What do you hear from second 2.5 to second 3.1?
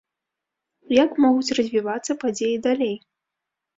далей?